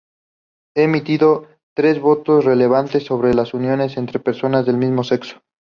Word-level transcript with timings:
Ha 0.75 0.81
emitido 0.81 1.47
tres 1.75 1.99
votos 2.01 2.43
relevantes 2.43 3.03
sobre 3.03 3.35
las 3.35 3.53
uniones 3.53 3.97
entre 3.97 4.19
personas 4.19 4.65
del 4.65 4.77
mismo 4.77 5.03
sexo. 5.03 5.43